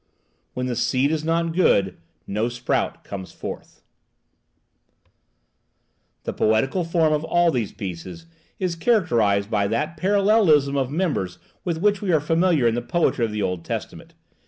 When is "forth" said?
3.31-3.83